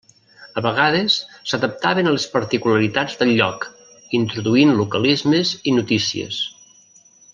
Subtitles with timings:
[0.59, 1.17] A vegades
[1.51, 3.69] s'adaptaven a les particularitats del lloc,
[4.21, 6.41] introduint localismes i notícies.